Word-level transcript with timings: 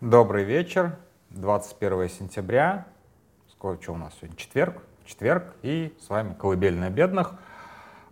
Добрый 0.00 0.44
вечер, 0.44 0.96
21 1.30 2.08
сентября, 2.08 2.86
сколько, 3.50 3.82
что 3.82 3.94
у 3.94 3.96
нас 3.96 4.14
сегодня, 4.14 4.36
четверг, 4.36 4.80
четверг, 5.04 5.56
и 5.62 5.92
с 6.00 6.08
вами 6.08 6.34
«Колыбельная 6.34 6.88
бедных». 6.88 7.34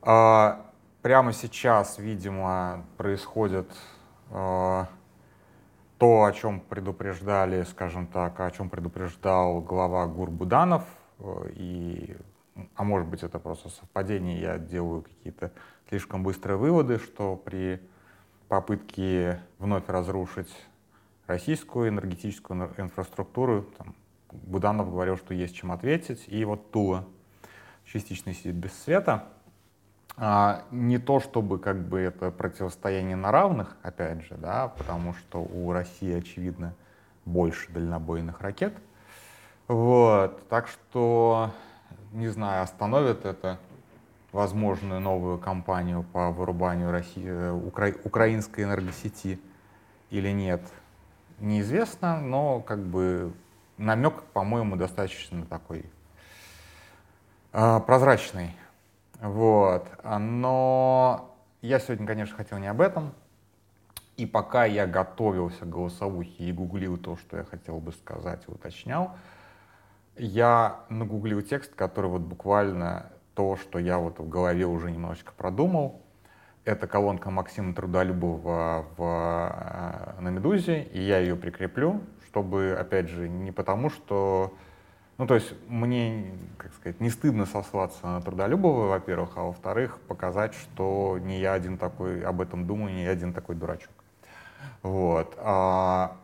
А, 0.02 0.66
прямо 1.00 1.32
сейчас, 1.32 1.98
видимо, 1.98 2.84
происходит 2.96 3.70
а, 4.32 4.88
то, 5.98 6.24
о 6.24 6.32
чем 6.32 6.58
предупреждали, 6.58 7.62
скажем 7.62 8.08
так, 8.08 8.40
о 8.40 8.50
чем 8.50 8.68
предупреждал 8.68 9.60
глава 9.60 10.08
Гурбуданов, 10.08 10.82
и, 11.54 12.16
а 12.74 12.82
может 12.82 13.06
быть, 13.06 13.22
это 13.22 13.38
просто 13.38 13.68
совпадение, 13.68 14.40
я 14.40 14.58
делаю 14.58 15.02
какие-то 15.02 15.52
слишком 15.88 16.24
быстрые 16.24 16.56
выводы, 16.56 16.98
что 16.98 17.36
при 17.36 17.80
попытке 18.48 19.40
вновь 19.60 19.88
разрушить 19.88 20.50
российскую 21.26 21.88
энергетическую 21.88 22.70
инфраструктуру. 22.78 23.66
Там, 23.78 23.94
Буданов 24.32 24.90
говорил, 24.90 25.16
что 25.16 25.34
есть 25.34 25.54
чем 25.54 25.72
ответить. 25.72 26.24
И 26.28 26.44
вот 26.44 26.70
Тула 26.70 27.04
частично 27.84 28.34
сидит 28.34 28.54
без 28.54 28.72
света. 28.82 29.24
А, 30.18 30.64
не 30.70 30.98
то 30.98 31.20
чтобы 31.20 31.58
как 31.58 31.86
бы 31.86 32.00
это 32.00 32.30
противостояние 32.30 33.16
на 33.16 33.30
равных, 33.30 33.76
опять 33.82 34.24
же, 34.24 34.34
да, 34.36 34.68
потому 34.68 35.12
что 35.12 35.42
у 35.42 35.72
России, 35.72 36.12
очевидно, 36.12 36.74
больше 37.26 37.70
дальнобойных 37.70 38.40
ракет. 38.40 38.74
Вот, 39.68 40.48
так 40.48 40.68
что, 40.68 41.50
не 42.12 42.28
знаю, 42.28 42.62
остановит 42.62 43.26
это 43.26 43.58
возможную 44.32 45.00
новую 45.00 45.38
кампанию 45.38 46.02
по 46.02 46.30
вырубанию 46.30 46.90
России, 46.90 47.26
э, 47.26 47.52
укра, 47.52 47.92
украинской 48.04 48.64
энергосети 48.64 49.40
или 50.10 50.30
нет 50.30 50.62
неизвестно, 51.38 52.20
но 52.20 52.60
как 52.60 52.84
бы 52.84 53.32
намек, 53.76 54.22
по-моему, 54.32 54.76
достаточно 54.76 55.44
такой 55.46 55.84
э, 57.52 57.80
прозрачный. 57.86 58.56
Вот. 59.20 59.88
Но 60.04 61.34
я 61.62 61.78
сегодня, 61.78 62.06
конечно, 62.06 62.36
хотел 62.36 62.58
не 62.58 62.68
об 62.68 62.80
этом. 62.80 63.12
И 64.16 64.24
пока 64.24 64.64
я 64.64 64.86
готовился 64.86 65.66
к 65.66 65.68
голосовухе 65.68 66.44
и 66.44 66.52
гуглил 66.52 66.96
то, 66.96 67.16
что 67.16 67.36
я 67.36 67.44
хотел 67.44 67.78
бы 67.78 67.92
сказать 67.92 68.48
уточнял, 68.48 69.14
я 70.16 70.80
нагуглил 70.88 71.42
текст, 71.42 71.74
который 71.74 72.10
вот 72.10 72.22
буквально 72.22 73.12
то, 73.34 73.56
что 73.56 73.78
я 73.78 73.98
вот 73.98 74.18
в 74.18 74.28
голове 74.28 74.64
уже 74.64 74.90
немножечко 74.90 75.32
продумал, 75.36 76.00
это 76.66 76.88
колонка 76.88 77.30
Максима 77.30 77.72
Трудолюбова 77.74 78.86
в, 78.96 80.16
э, 80.18 80.20
на 80.20 80.28
«Медузе», 80.28 80.82
и 80.82 81.00
я 81.00 81.18
ее 81.18 81.36
прикреплю, 81.36 82.02
чтобы, 82.26 82.76
опять 82.78 83.08
же, 83.08 83.28
не 83.28 83.52
потому 83.52 83.88
что... 83.88 84.52
Ну, 85.16 85.26
то 85.26 85.36
есть 85.36 85.54
мне, 85.68 86.34
как 86.58 86.74
сказать, 86.74 87.00
не 87.00 87.08
стыдно 87.08 87.46
сослаться 87.46 88.04
на 88.04 88.20
Трудолюбова, 88.20 88.88
во-первых, 88.88 89.36
а 89.36 89.44
во-вторых, 89.44 89.98
показать, 90.08 90.54
что 90.54 91.18
не 91.22 91.38
я 91.38 91.54
один 91.54 91.78
такой 91.78 92.22
об 92.22 92.40
этом 92.40 92.66
думаю, 92.66 92.92
не 92.92 93.04
я 93.04 93.12
один 93.12 93.32
такой 93.32 93.54
дурачок. 93.54 93.92
Вот. 94.82 95.34
А, 95.38 96.16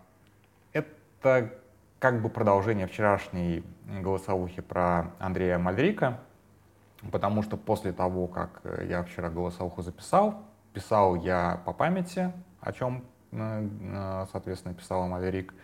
это 0.73 1.53
как 2.01 2.21
бы 2.21 2.29
продолжение 2.29 2.89
вчерашней 2.89 3.63
голосовухи 3.87 4.61
про 4.61 5.13
Андрея 5.21 5.59
Мальрика, 5.59 6.19
потому 7.11 7.43
что 7.43 7.57
после 7.57 7.93
того, 7.93 8.27
как 8.27 8.61
э, 8.65 8.87
я 8.89 9.03
вчера 9.03 9.31
голосовуху 9.31 9.83
записал, 9.83 10.43
писал 10.73 11.17
я 11.17 11.61
по 11.65 11.73
памяти, 11.73 12.33
о 12.61 12.73
чем, 12.73 13.05
э, 13.33 13.69
э, 13.81 14.27
соответственно, 14.31 14.75
писал 14.75 15.09
Маверик, 15.09 15.55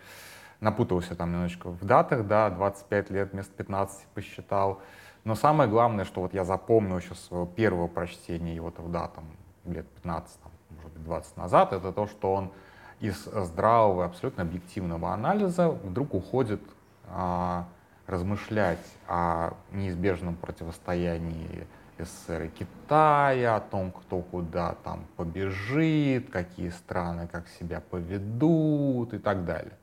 напутался 0.59 1.15
там 1.15 1.31
немножечко 1.31 1.69
в 1.69 1.85
датах, 1.85 2.27
да, 2.27 2.49
25 2.49 3.09
лет 3.11 3.31
вместо 3.31 3.53
15 3.53 4.07
посчитал, 4.13 4.81
но 5.23 5.35
самое 5.35 5.69
главное, 5.69 6.05
что 6.05 6.21
вот 6.21 6.33
я 6.33 6.43
запомнил 6.43 6.97
еще 6.97 7.15
своего 7.15 7.45
первого 7.45 7.87
прочтения 7.87 8.55
его 8.55 8.71
труда, 8.71 9.07
там, 9.09 9.25
лет 9.65 9.87
15, 9.87 10.41
там, 10.41 10.51
может 10.69 10.91
быть, 10.91 11.03
20 11.03 11.37
назад, 11.37 11.73
это 11.73 11.91
то, 11.91 12.07
что 12.07 12.33
он 12.33 12.51
из 12.99 13.23
здравого, 13.23 14.05
абсолютно 14.05 14.43
объективного 14.43 15.13
анализа 15.13 15.69
вдруг 15.69 16.13
уходит 16.13 16.61
а, 17.07 17.67
размышлять 18.09 18.83
о 19.07 19.53
неизбежном 19.71 20.35
противостоянии 20.35 21.67
СССР 21.99 22.43
и 22.43 22.47
Китая, 22.47 23.57
о 23.57 23.61
том, 23.61 23.91
кто 23.91 24.21
куда 24.21 24.73
там 24.83 25.05
побежит, 25.15 26.31
какие 26.31 26.69
страны 26.69 27.27
как 27.27 27.47
себя 27.59 27.81
поведут 27.81 29.13
и 29.13 29.19
так 29.19 29.45
далее. 29.45 29.73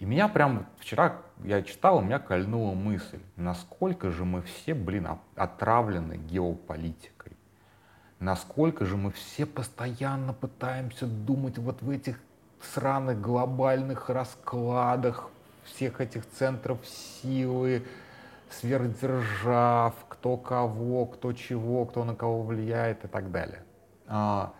И 0.00 0.04
меня 0.04 0.28
прям 0.28 0.66
вчера, 0.78 1.16
я 1.44 1.62
читал, 1.62 1.98
у 1.98 2.00
меня 2.02 2.18
кольнула 2.18 2.74
мысль, 2.74 3.20
насколько 3.36 4.10
же 4.10 4.26
мы 4.26 4.42
все, 4.42 4.74
блин, 4.74 5.08
отравлены 5.34 6.18
геополитикой. 6.18 7.32
Насколько 8.20 8.84
же 8.84 8.96
мы 8.96 9.12
все 9.12 9.46
постоянно 9.46 10.34
пытаемся 10.34 11.06
думать 11.06 11.56
вот 11.56 11.80
в 11.80 11.88
этих 11.88 12.20
сраных 12.60 13.20
глобальных 13.20 14.10
раскладах, 14.10 15.30
всех 15.74 16.00
этих 16.00 16.28
центров 16.30 16.78
силы, 16.86 17.84
сверхдержав, 18.50 19.94
кто 20.08 20.36
кого, 20.36 21.06
кто 21.06 21.32
чего, 21.32 21.84
кто 21.84 22.04
на 22.04 22.14
кого 22.14 22.42
влияет 22.42 23.04
и 23.04 23.08
так 23.08 23.30
далее. 23.30 23.62
А, 24.06 24.52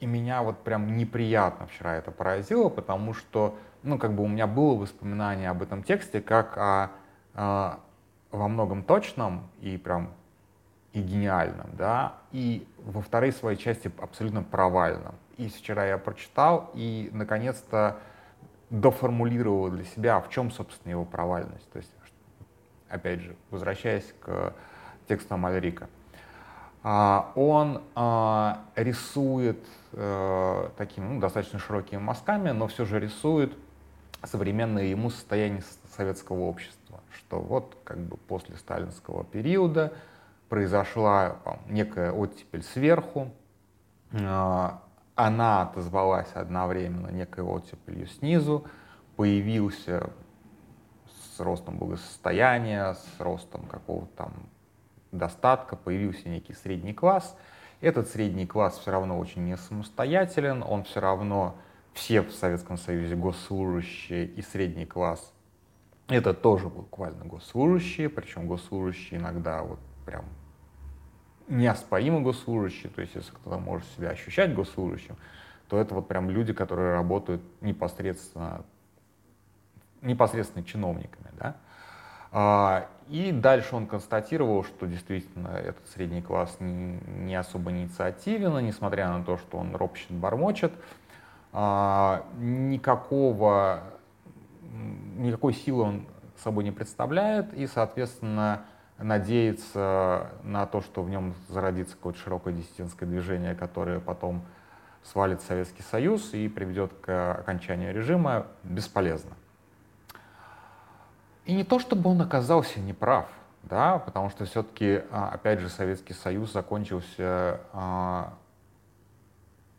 и 0.00 0.06
меня 0.06 0.42
вот 0.42 0.62
прям 0.62 0.96
неприятно 0.96 1.66
вчера 1.66 1.96
это 1.96 2.10
поразило, 2.10 2.68
потому 2.68 3.14
что, 3.14 3.58
ну, 3.82 3.98
как 3.98 4.12
бы 4.14 4.22
у 4.22 4.28
меня 4.28 4.46
было 4.46 4.74
воспоминание 4.74 5.50
об 5.50 5.62
этом 5.62 5.82
тексте 5.82 6.20
как 6.20 6.56
о, 6.58 6.90
о 7.34 7.80
во 8.30 8.48
многом 8.48 8.82
точном 8.82 9.48
и 9.60 9.76
прям 9.76 10.12
и 10.92 11.00
гениальном, 11.00 11.70
да, 11.76 12.14
и 12.30 12.66
во 12.78 13.00
второй 13.00 13.32
своей 13.32 13.58
части 13.58 13.90
абсолютно 13.98 14.42
провальном. 14.42 15.14
И 15.36 15.48
вчера 15.48 15.86
я 15.86 15.98
прочитал, 15.98 16.70
и 16.74 17.10
наконец-то 17.12 17.98
доформулировал 18.70 19.70
для 19.70 19.84
себя, 19.84 20.20
в 20.20 20.30
чем, 20.30 20.50
собственно, 20.50 20.90
его 20.92 21.04
провальность. 21.04 21.70
То 21.70 21.78
есть, 21.78 21.90
опять 22.88 23.20
же, 23.20 23.36
возвращаясь 23.50 24.14
к 24.20 24.54
тексту 25.08 25.36
Мальрика. 25.36 25.88
А, 26.82 27.32
он 27.34 27.82
а, 27.94 28.64
рисует 28.76 29.58
э, 29.92 30.68
такими 30.76 31.14
ну, 31.14 31.20
достаточно 31.20 31.58
широкими 31.58 31.98
мазками, 31.98 32.50
но 32.50 32.66
все 32.66 32.84
же 32.84 33.00
рисует 33.00 33.56
современное 34.22 34.84
ему 34.84 35.08
состояние 35.08 35.62
советского 35.96 36.40
общества, 36.40 37.00
что 37.10 37.40
вот 37.40 37.76
как 37.84 37.98
бы 37.98 38.16
после 38.16 38.56
сталинского 38.56 39.24
периода 39.24 39.94
произошла 40.50 41.38
некая 41.68 42.12
оттепель 42.12 42.62
сверху, 42.62 43.30
а, 44.12 44.82
она 45.14 45.62
отозвалась 45.62 46.30
одновременно 46.34 47.08
некой 47.08 47.44
оттепелью 47.44 48.06
снизу, 48.06 48.66
появился 49.16 50.10
с 51.34 51.40
ростом 51.40 51.78
благосостояния, 51.78 52.94
с 52.94 53.20
ростом 53.20 53.66
какого-то 53.66 54.12
там 54.16 54.32
достатка, 55.12 55.76
появился 55.76 56.28
некий 56.28 56.54
средний 56.54 56.92
класс. 56.92 57.36
Этот 57.80 58.08
средний 58.08 58.46
класс 58.46 58.78
все 58.78 58.90
равно 58.90 59.18
очень 59.18 59.44
не 59.44 59.56
самостоятелен, 59.56 60.64
он 60.66 60.84
все 60.84 61.00
равно, 61.00 61.56
все 61.92 62.22
в 62.22 62.32
Советском 62.32 62.76
Союзе 62.76 63.14
госслужащие 63.14 64.26
и 64.26 64.42
средний 64.42 64.86
класс, 64.86 65.32
это 66.08 66.34
тоже 66.34 66.68
буквально 66.68 67.24
госслужащие, 67.24 68.08
причем 68.08 68.46
госслужащие 68.46 69.20
иногда 69.20 69.62
вот 69.62 69.78
прям 70.04 70.24
неоспоримо 71.48 72.20
госслужащие, 72.20 72.90
то 72.90 73.00
есть 73.00 73.14
если 73.14 73.30
кто-то 73.30 73.58
может 73.58 73.86
себя 73.96 74.10
ощущать 74.10 74.54
госслужащим, 74.54 75.16
то 75.68 75.78
это 75.78 75.94
вот 75.94 76.08
прям 76.08 76.30
люди, 76.30 76.52
которые 76.52 76.94
работают 76.94 77.42
непосредственно, 77.60 78.64
непосредственно 80.02 80.64
чиновниками, 80.64 81.28
да. 81.38 81.56
А, 82.36 82.88
и 83.08 83.30
дальше 83.30 83.76
он 83.76 83.86
констатировал, 83.86 84.64
что 84.64 84.86
действительно 84.86 85.48
этот 85.48 85.86
средний 85.88 86.20
класс 86.20 86.56
не, 86.58 87.34
особо 87.36 87.70
инициативен, 87.70 88.58
несмотря 88.64 89.08
на 89.08 89.24
то, 89.24 89.36
что 89.36 89.58
он 89.58 89.76
ропщет, 89.76 90.10
бормочет, 90.10 90.72
а, 91.52 92.26
никакого, 92.38 93.84
никакой 95.16 95.52
силы 95.52 95.82
он 95.82 96.06
собой 96.42 96.64
не 96.64 96.72
представляет, 96.72 97.54
и, 97.54 97.66
соответственно, 97.66 98.64
надеяться 98.98 100.30
на 100.42 100.66
то, 100.66 100.80
что 100.80 101.02
в 101.02 101.10
нем 101.10 101.34
зародится 101.48 101.96
какое-то 101.96 102.18
широкое 102.18 102.54
диссидентское 102.54 103.08
движение, 103.08 103.54
которое 103.54 104.00
потом 104.00 104.42
свалит 105.02 105.42
Советский 105.42 105.82
Союз 105.82 106.32
и 106.32 106.48
приведет 106.48 106.92
к 107.00 107.34
окончанию 107.34 107.92
режима, 107.92 108.46
бесполезно. 108.62 109.32
И 111.44 111.54
не 111.54 111.64
то, 111.64 111.78
чтобы 111.78 112.10
он 112.10 112.22
оказался 112.22 112.80
неправ, 112.80 113.28
да, 113.62 113.98
потому 113.98 114.30
что 114.30 114.46
все-таки, 114.46 115.02
а, 115.10 115.30
опять 115.30 115.60
же, 115.60 115.68
Советский 115.68 116.14
Союз 116.14 116.52
закончился 116.52 117.60
а, 117.72 118.34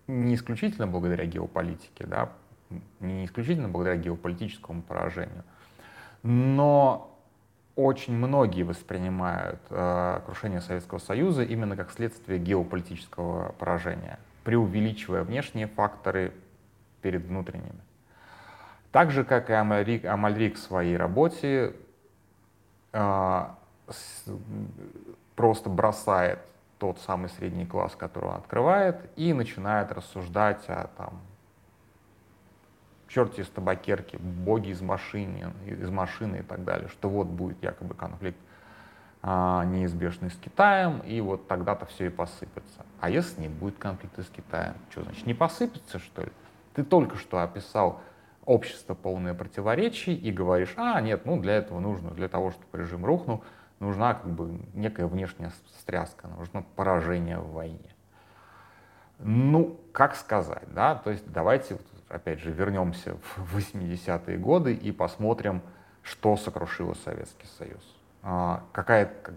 не 0.08 0.36
исключительно 0.36 0.86
благодаря 0.86 1.26
геополитике, 1.26 2.06
да, 2.06 2.30
не 3.00 3.26
исключительно 3.26 3.68
благодаря 3.68 3.98
геополитическому 3.98 4.84
поражению, 4.84 5.44
но 6.22 7.15
очень 7.75 8.13
многие 8.13 8.63
воспринимают 8.63 9.60
э, 9.69 10.22
крушение 10.25 10.62
Советского 10.62 11.00
Союза 11.00 11.44
именно 11.44 11.75
как 11.75 11.92
следствие 11.92 12.39
геополитического 12.39 13.51
поражения, 13.54 14.19
преувеличивая 14.44 15.24
внешние 15.24 15.68
факторы 15.68 16.31
перед 17.01 17.25
внутренними. 17.25 17.81
Так 18.92 19.12
же, 19.12 19.25
как 19.25 19.50
и 19.50 19.54
Амальрик, 19.54 20.06
Амальрик 20.06 20.56
в 20.56 20.60
своей 20.60 20.95
работе 20.95 21.74
э, 22.94 23.45
с, 23.89 24.24
просто 25.36 25.69
бросает 25.69 26.39
тот 26.80 27.00
самый 27.00 27.30
средний 27.30 27.66
класс, 27.66 27.95
который 27.95 28.30
он 28.30 28.36
открывает, 28.36 29.10
и 29.18 29.33
начинает 29.33 29.92
рассуждать 29.92 30.63
о 30.69 30.89
там, 30.98 31.19
черти 33.16 33.40
из 33.40 33.48
табакерки, 33.48 34.18
боги 34.18 34.70
из 34.70 34.82
машины, 34.82 35.54
из 35.66 35.90
машины 35.90 36.38
и 36.38 36.42
так 36.42 36.66
далее, 36.66 36.90
что 36.90 37.08
вот 37.08 37.28
будет 37.28 37.64
якобы 37.64 37.94
конфликт 37.94 38.38
а, 39.22 39.64
неизбежный 39.64 40.30
с 40.30 40.36
Китаем, 40.36 41.00
и 41.00 41.22
вот 41.22 41.48
тогда-то 41.48 41.86
все 41.86 42.08
и 42.08 42.10
посыпется. 42.10 42.86
А 43.00 43.10
если 43.10 43.42
не 43.42 43.48
будет 43.48 43.78
конфликта 43.78 44.22
с 44.22 44.28
Китаем, 44.28 44.76
что 44.90 45.04
значит, 45.04 45.26
не 45.26 45.34
посыпется, 45.34 45.98
что 45.98 46.24
ли? 46.24 46.32
Ты 46.74 46.84
только 46.84 47.16
что 47.16 47.42
описал 47.42 48.02
общество 48.44 48.96
полное 48.96 49.34
противоречий 49.34 50.14
и 50.14 50.30
говоришь, 50.30 50.74
а, 50.76 51.00
нет, 51.00 51.26
ну 51.26 51.40
для 51.40 51.54
этого 51.54 51.80
нужно, 51.80 52.12
для 52.12 52.28
того, 52.28 52.52
чтобы 52.52 52.78
режим 52.78 53.06
рухнул, 53.06 53.46
нужна 53.80 54.16
как 54.16 54.30
бы 54.30 54.60
некая 54.74 55.08
внешняя 55.08 55.54
стряска, 55.80 56.28
нужно 56.28 56.66
поражение 56.76 57.40
в 57.40 57.54
войне. 57.54 57.96
Ну, 59.20 59.80
как 59.94 60.18
сказать, 60.18 60.68
да, 60.74 60.96
то 60.96 61.12
есть 61.12 61.32
давайте, 61.32 61.78
опять 62.10 62.40
же, 62.40 62.52
вернемся 62.52 63.18
в 63.38 63.57
80-е 63.57 64.38
годы 64.38 64.74
и 64.74 64.92
посмотрим, 64.92 65.62
что 66.02 66.38
сокрушило 66.38 66.94
Советский 66.94 67.48
Союз. 67.57 67.81
А, 68.22 68.63
какая, 68.72 69.06
как 69.06 69.36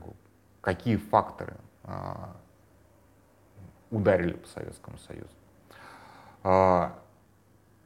какие 0.60 0.96
факторы 0.96 1.56
а, 1.84 2.36
ударили 3.90 4.34
по 4.34 4.46
Советскому 4.48 4.98
Союзу. 4.98 5.30
А, 6.42 6.98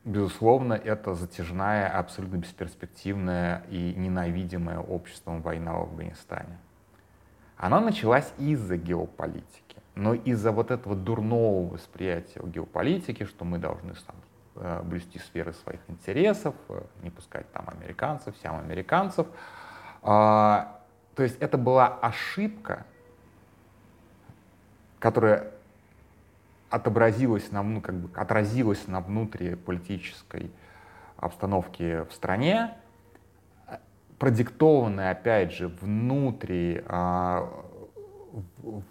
Безусловно, 0.04 0.72
это 0.72 1.14
затяжная, 1.14 1.88
абсолютно 1.88 2.38
бесперспективная 2.38 3.64
и 3.70 3.94
ненавидимая 3.94 4.80
обществом 4.80 5.42
война 5.42 5.74
в 5.74 5.82
Афганистане. 5.82 6.58
Она 7.56 7.80
началась 7.80 8.32
из-за 8.36 8.76
геополитики, 8.76 9.76
но 9.94 10.14
из-за 10.14 10.50
вот 10.50 10.72
этого 10.72 10.96
дурного 10.96 11.72
восприятия 11.72 12.40
геополитики, 12.44 13.22
что 13.24 13.44
мы 13.44 13.58
должны 13.58 13.94
там, 14.04 14.16
блюсти 14.54 15.18
сферы 15.18 15.52
своих 15.52 15.80
интересов, 15.88 16.54
э, 16.68 16.82
не 17.02 17.10
пускать 17.10 17.50
там 17.52 17.68
американцев, 17.68 18.36
всем 18.36 18.56
американцев. 18.56 19.26
А, 20.02 20.80
то 21.14 21.22
есть 21.22 21.36
это 21.38 21.56
была 21.56 21.86
ошибка, 21.86 22.84
которая 24.98 25.50
отобразилось 26.70 27.50
на, 27.50 27.62
ну, 27.62 27.80
как 27.80 27.94
бы 27.94 28.18
отразилось 28.18 28.86
на 28.86 29.00
внутриполитической 29.00 30.50
обстановке 31.16 32.04
в 32.04 32.12
стране, 32.12 32.74
продиктованное, 34.18 35.10
опять 35.10 35.52
же, 35.52 35.68
внутри, 35.68 36.82
а, 36.86 37.48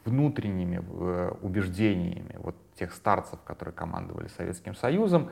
внутренними 0.05 0.83
э, 0.83 1.31
убеждениями 1.41 2.35
вот 2.37 2.55
тех 2.75 2.94
старцев, 2.94 3.39
которые 3.44 3.73
командовали 3.73 4.27
Советским 4.27 4.75
Союзом, 4.75 5.29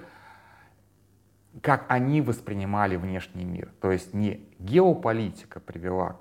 как 1.61 1.85
они 1.87 2.21
воспринимали 2.21 2.95
внешний 2.95 3.45
мир. 3.45 3.71
То 3.81 3.91
есть 3.91 4.13
не 4.13 4.47
геополитика 4.59 5.59
привела 5.59 6.17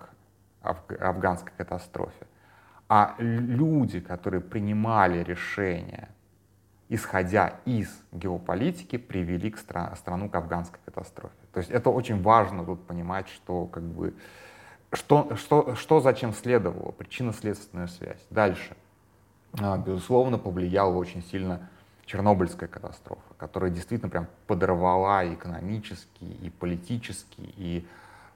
к 0.63 0.93
афганской 1.01 1.53
катастрофе, 1.57 2.27
а 2.89 3.15
люди, 3.19 4.01
которые 4.01 4.41
принимали 4.41 5.23
решения 5.23 6.09
исходя 6.89 7.61
из 7.65 7.89
геополитики, 8.13 8.97
привели 8.97 9.51
к 9.51 9.59
стра- 9.59 9.95
страну 9.97 10.29
к 10.29 10.35
афганской 10.35 10.81
катастрофе. 10.85 11.35
То 11.53 11.61
есть 11.61 11.71
это 11.71 11.91
очень 11.91 12.23
важно 12.23 12.65
тут 12.65 12.87
понимать, 12.87 13.29
что 13.29 13.67
как 13.67 13.83
бы 13.83 14.15
что, 14.93 15.37
что, 15.37 15.75
что 15.75 16.01
зачем 16.01 16.33
следовало, 16.33 16.93
причинно-следственная 16.93 17.89
связь. 17.89 18.25
Дальше. 18.31 18.75
А, 19.55 19.79
безусловно, 19.79 20.39
повлияла 20.39 20.95
очень 20.95 21.23
сильно 21.23 21.69
Чернобыльская 22.05 22.69
катастрофа, 22.69 23.35
которая 23.37 23.71
действительно 23.71 24.09
прям 24.09 24.27
подорвала 24.47 25.27
экономически, 25.33 26.25
и 26.25 26.51
политически, 26.51 27.53
и 27.57 27.87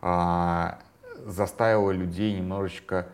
а, 0.02 0.78
заставила 1.24 1.90
людей 1.90 2.34
немножечко 2.34 3.06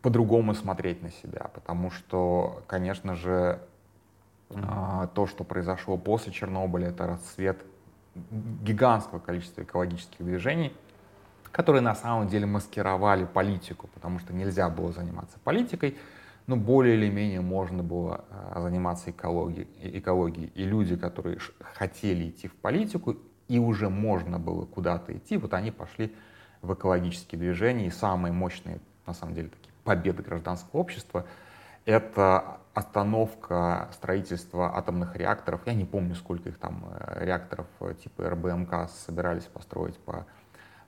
по-другому 0.00 0.54
смотреть 0.54 1.02
на 1.02 1.10
себя, 1.10 1.50
потому 1.52 1.90
что, 1.90 2.62
конечно 2.66 3.14
же, 3.14 3.60
а, 4.54 5.08
то, 5.08 5.26
что 5.26 5.44
произошло 5.44 5.96
после 5.96 6.32
Чернобыля, 6.32 6.88
это 6.88 7.06
расцвет 7.06 7.64
гигантского 8.62 9.18
количества 9.18 9.62
экологических 9.62 10.24
движений, 10.24 10.72
которые 11.52 11.82
на 11.82 11.94
самом 11.94 12.28
деле 12.28 12.46
маскировали 12.46 13.24
политику, 13.24 13.88
потому 13.94 14.18
что 14.18 14.32
нельзя 14.32 14.68
было 14.68 14.92
заниматься 14.92 15.38
политикой, 15.44 15.96
но 16.46 16.56
более 16.56 16.96
или 16.96 17.10
менее 17.10 17.40
можно 17.40 17.82
было 17.82 18.24
а, 18.30 18.60
заниматься 18.60 19.10
экологией, 19.10 19.68
экологией. 19.98 20.52
И 20.54 20.64
люди, 20.64 20.96
которые 20.96 21.38
хотели 21.60 22.30
идти 22.30 22.48
в 22.48 22.54
политику, 22.54 23.16
и 23.48 23.58
уже 23.58 23.88
можно 23.88 24.38
было 24.38 24.64
куда-то 24.64 25.16
идти, 25.16 25.36
вот 25.36 25.54
они 25.54 25.70
пошли 25.70 26.14
в 26.62 26.74
экологические 26.74 27.38
движения, 27.38 27.86
и 27.86 27.90
самые 27.90 28.32
мощные, 28.32 28.80
на 29.06 29.14
самом 29.14 29.34
деле, 29.34 29.48
такие 29.48 29.72
победы 29.84 30.22
гражданского 30.22 30.80
общества— 30.80 31.26
это 31.84 32.58
остановка 32.74 33.88
строительства 33.92 34.76
атомных 34.76 35.16
реакторов. 35.16 35.62
Я 35.64 35.74
не 35.74 35.84
помню, 35.84 36.14
сколько 36.14 36.48
их 36.48 36.58
там 36.58 36.84
э, 36.90 37.24
реакторов 37.24 37.66
э, 37.80 37.94
типа 38.02 38.28
РБМК 38.30 38.90
собирались 38.90 39.44
построить 39.44 39.96
по 39.98 40.26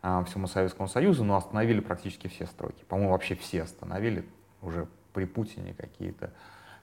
а, 0.02 0.22
всему 0.24 0.46
Советскому 0.46 0.88
Союзу, 0.88 1.24
но 1.24 1.36
остановили 1.36 1.80
практически 1.80 2.26
все 2.28 2.46
стройки. 2.46 2.84
По-моему, 2.84 3.12
вообще 3.12 3.36
все 3.36 3.62
остановили. 3.62 4.24
Уже 4.60 4.88
при 5.18 5.24
Путине 5.24 5.74
какие-то 5.74 6.30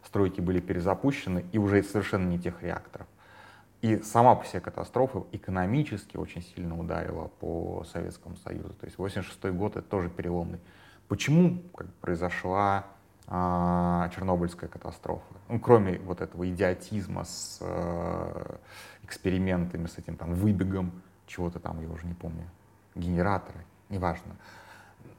стройки 0.03 0.41
были 0.41 0.59
перезапущены 0.59 1.45
и 1.53 1.57
уже 1.57 1.81
совершенно 1.83 2.27
не 2.27 2.37
тех 2.37 2.61
реакторов. 2.61 3.07
И 3.81 3.99
сама 3.99 4.35
по 4.35 4.45
себе 4.45 4.59
катастрофа 4.59 5.23
экономически 5.31 6.17
очень 6.17 6.41
сильно 6.41 6.77
ударила 6.77 7.29
по 7.39 7.85
Советскому 7.93 8.35
Союзу. 8.35 8.73
То 8.73 8.87
есть 8.87 8.97
86 8.97 9.55
год 9.55 9.77
это 9.77 9.87
тоже 9.87 10.09
переломный. 10.09 10.59
Почему 11.07 11.61
как, 11.73 11.87
произошла 12.01 12.83
а, 13.27 14.09
Чернобыльская 14.09 14.69
катастрофа. 14.69 15.33
Ну, 15.47 15.57
кроме 15.61 15.97
вот 15.99 16.19
этого 16.19 16.49
идиотизма 16.49 17.23
с 17.23 17.59
э, 17.61 18.57
экспериментами, 19.03 19.87
с 19.87 19.97
этим 19.97 20.17
там 20.17 20.33
выбегом 20.33 20.91
чего-то 21.25 21.59
там, 21.59 21.81
я 21.81 21.87
уже 21.87 22.05
не 22.05 22.13
помню, 22.15 22.43
генераторы, 22.95 23.63
неважно. 23.87 24.35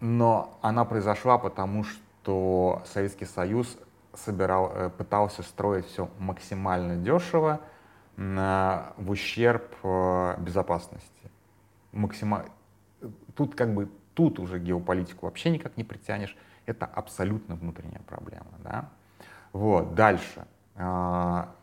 Но 0.00 0.58
она 0.60 0.84
произошла 0.84 1.38
потому, 1.38 1.82
что 1.82 2.00
Советский 2.86 3.24
Союз 3.24 3.78
собирал, 4.14 4.72
э, 4.74 4.90
пытался 4.90 5.42
строить 5.42 5.86
все 5.86 6.08
максимально 6.18 6.96
дешево 6.96 7.60
на, 8.16 8.92
в 8.96 9.10
ущерб 9.10 9.74
э, 9.82 10.34
безопасности. 10.38 11.30
Максимально. 11.92 12.50
Тут 13.34 13.54
как 13.54 13.74
бы 13.74 13.90
тут 14.14 14.38
уже 14.38 14.58
геополитику 14.58 15.26
вообще 15.26 15.50
никак 15.50 15.76
не 15.76 15.84
притянешь 15.84 16.36
это 16.66 16.86
абсолютно 16.86 17.54
внутренняя 17.54 18.02
проблема. 18.06 18.50
Да? 18.58 18.90
Вот, 19.52 19.94
дальше. 19.94 20.46
А, 20.74 21.54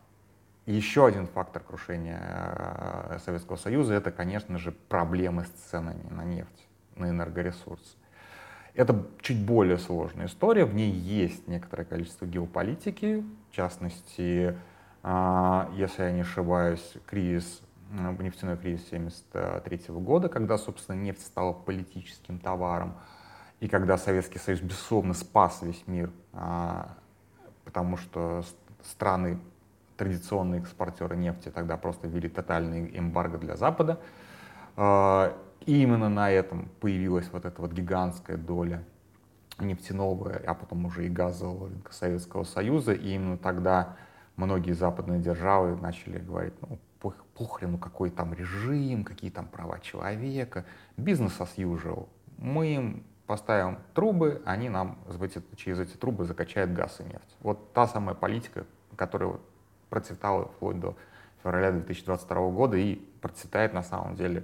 еще 0.66 1.06
один 1.06 1.28
фактор 1.28 1.62
крушения 1.62 2.22
э, 2.22 3.20
Советского 3.24 3.58
Союза— 3.58 3.94
это, 3.96 4.12
конечно 4.12 4.58
же, 4.58 4.72
проблемы 4.72 5.44
с 5.44 5.50
ценами 5.70 6.08
на 6.10 6.24
нефть, 6.24 6.68
на 6.96 7.10
энергоресурсы. 7.10 7.98
Это 8.76 9.06
чуть 9.22 9.46
более 9.46 9.78
сложная 9.78 10.26
история, 10.26 10.66
в 10.66 10.74
ней 10.74 10.92
есть 10.92 11.48
некоторое 11.48 11.86
количество 11.86 12.26
геополитики, 12.26 13.24
в 13.52 13.56
частности, 13.56 14.58
а, 15.04 15.70
если 15.76 16.04
я 16.04 16.12
не 16.12 16.22
ошибаюсь, 16.22 16.94
кризис, 17.06 17.62
нефтяной 17.92 18.58
кризис 18.58 18.88
1973 18.88 20.00
года, 20.00 20.28
когда, 20.28 20.58
собственно, 20.58 20.96
нефть 20.96 21.22
стала 21.22 21.54
политическим 21.54 22.40
товаром, 22.40 22.96
и 23.60 23.68
когда 23.68 23.98
Советский 23.98 24.40
Союз, 24.40 24.62
безусловно, 24.62 25.14
спас 25.14 25.62
весь 25.62 25.84
мир, 25.86 26.12
а, 26.34 26.98
потому 27.66 27.98
что 27.98 28.44
страны, 28.82 29.40
традиционные 29.98 30.62
экспортеры 30.62 31.16
нефти 31.16 31.50
тогда 31.50 31.78
просто 31.78 32.08
ввели 32.08 32.28
тотальный 32.28 32.98
эмбарго 32.98 33.38
для 33.38 33.56
Запада, 33.56 34.00
а, 34.76 35.38
и 35.66 35.82
именно 35.82 36.10
на 36.10 36.32
этом 36.32 36.70
появилась 36.80 37.30
вот 37.32 37.46
эта 37.46 37.62
вот 37.62 37.72
гигантская 37.72 38.38
доля 38.38 38.84
нефтяного, 39.60 40.42
а 40.46 40.54
потом 40.54 40.86
уже 40.86 41.06
и 41.06 41.10
газового 41.10 41.70
рынка 41.70 41.94
Советского 41.94 42.44
Союза, 42.44 42.94
и 42.94 43.14
именно 43.14 43.38
тогда 43.38 43.96
многие 44.36 44.74
западные 44.74 45.20
державы 45.20 45.76
начали 45.80 46.20
говорить, 46.20 46.54
ну, 46.62 46.80
похрену 47.36 47.78
какой 47.78 48.10
там 48.10 48.34
режим, 48.34 49.04
какие 49.04 49.32
там 49.32 49.48
права 49.48 49.80
человека, 49.80 50.66
бизнес 50.98 51.40
as 51.40 51.56
usual. 51.58 52.08
Мы 52.38 52.76
им 52.76 53.04
поставим 53.26 53.80
трубы, 53.94 54.42
они 54.46 54.70
нам 54.70 55.00
через 55.56 55.80
эти 55.80 55.96
трубы 55.98 56.26
закачают 56.26 56.72
газ 56.72 57.00
и 57.00 57.04
нефть. 57.04 57.36
Вот 57.40 57.74
та 57.74 57.88
самая 57.88 58.16
политика, 58.16 58.66
которая 58.96 59.38
процветала 59.90 60.46
вплоть 60.46 60.80
до 60.80 60.96
февраля 61.42 61.72
2022 61.72 62.50
года 62.52 62.78
и 62.78 62.96
процветает 63.22 63.74
на 63.74 63.84
самом 63.84 64.16
деле 64.16 64.44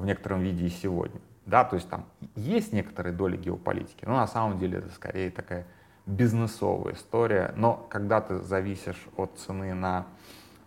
в 0.00 0.04
некотором 0.04 0.40
виде 0.40 0.66
и 0.66 0.70
сегодня. 0.70 1.20
Да, 1.46 1.64
то 1.64 1.76
есть 1.76 1.88
там 1.88 2.04
есть 2.34 2.72
некоторые 2.72 3.12
доли 3.12 3.36
геополитики, 3.36 4.04
но 4.04 4.16
на 4.16 4.26
самом 4.26 4.58
деле 4.58 4.78
это 4.78 4.90
скорее 4.90 5.30
такая 5.30 5.66
бизнесовая 6.06 6.94
история. 6.94 7.52
Но 7.56 7.86
когда 7.90 8.20
ты 8.20 8.38
зависишь 8.38 9.08
от 9.16 9.38
цены 9.38 9.74
на, 9.74 10.06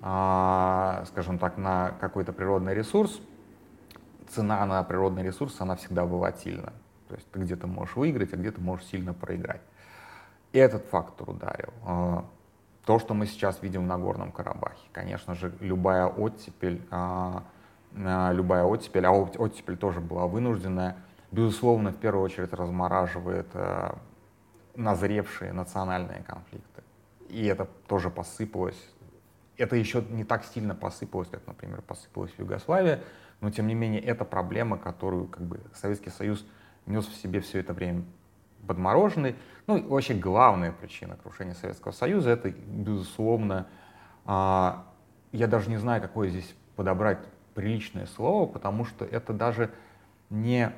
э, 0.01 1.05
скажем 1.07 1.39
так, 1.39 1.57
на 1.57 1.91
какой-то 1.99 2.33
природный 2.33 2.73
ресурс, 2.73 3.19
цена 4.29 4.65
на 4.65 4.83
природный 4.83 5.23
ресурс, 5.23 5.55
она 5.59 5.75
всегда 5.75 6.05
волатильна. 6.05 6.73
То 7.07 7.15
есть 7.15 7.29
ты 7.31 7.39
где-то 7.39 7.67
можешь 7.67 7.95
выиграть, 7.95 8.33
а 8.33 8.37
где-то 8.37 8.61
можешь 8.61 8.87
сильно 8.87 9.13
проиграть. 9.13 9.61
И 10.51 10.57
этот 10.57 10.85
фактор 10.85 11.29
ударил. 11.29 11.73
А, 11.85 12.25
то, 12.85 12.99
что 12.99 13.13
мы 13.13 13.25
сейчас 13.25 13.61
видим 13.61 13.83
в 13.83 13.87
Нагорном 13.87 14.31
Карабахе, 14.31 14.87
конечно 14.91 15.35
же, 15.35 15.53
любая 15.59 16.07
оттепель, 16.07 16.81
а, 16.91 17.43
любая 17.95 18.63
оттепель, 18.63 19.05
а 19.05 19.11
оттепель 19.11 19.77
тоже 19.77 20.01
была 20.01 20.27
вынужденная, 20.27 20.97
безусловно, 21.31 21.91
в 21.91 21.97
первую 21.97 22.23
очередь 22.23 22.53
размораживает 22.53 23.47
назревшие 24.75 25.53
национальные 25.53 26.23
конфликты. 26.23 26.83
И 27.29 27.45
это 27.45 27.67
тоже 27.87 28.09
посыпалось. 28.09 28.79
Это 29.57 29.75
еще 29.75 30.03
не 30.09 30.23
так 30.23 30.43
сильно 30.43 30.75
посыпалось, 30.75 31.29
как, 31.29 31.45
например, 31.45 31.81
посыпалась 31.81 32.31
в 32.31 32.39
Югославии, 32.39 32.99
но 33.41 33.51
тем 33.51 33.67
не 33.67 33.75
менее 33.75 34.01
это 34.01 34.25
проблема, 34.25 34.77
которую 34.77 35.27
как 35.27 35.43
бы 35.43 35.59
Советский 35.73 36.09
Союз 36.09 36.45
нес 36.85 37.05
в 37.05 37.15
себе 37.15 37.39
все 37.39 37.59
это 37.59 37.73
время 37.73 38.03
подмороженный. 38.67 39.35
Ну 39.67 39.87
вообще 39.87 40.13
главная 40.13 40.71
причина 40.71 41.17
крушения 41.21 41.53
Советского 41.53 41.91
Союза 41.91 42.31
это, 42.31 42.49
безусловно, 42.49 43.67
а, 44.25 44.85
я 45.31 45.47
даже 45.47 45.69
не 45.69 45.77
знаю, 45.77 46.01
какое 46.01 46.29
здесь 46.29 46.55
подобрать 46.75 47.19
приличное 47.53 48.05
слово, 48.05 48.45
потому 48.45 48.85
что 48.85 49.05
это 49.05 49.33
даже 49.33 49.71
не, 50.29 50.71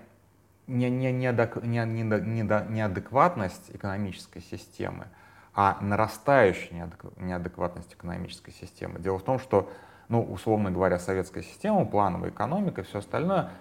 не, 0.67 0.89
не, 0.89 1.12
не, 1.12 1.32
не, 1.32 1.86
не, 1.86 2.03
не, 2.03 2.74
неадекватность 2.74 3.72
экономической 3.74 4.41
системы, 4.41 5.08
а 5.53 5.77
нарастающая 5.82 6.89
неадекватность 7.17 7.94
экономической 7.94 8.51
системы. 8.51 9.00
Дело 9.00 9.20
в 9.20 9.24
том, 9.24 9.39
что, 9.39 9.72
ну, 10.10 10.22
условно 10.22 10.72
говоря, 10.72 11.00
советская 11.00 11.44
система, 11.44 11.86
плановая 11.86 12.29
экономика, 12.29 12.84
все 12.84 13.00
остальное— 13.00 13.51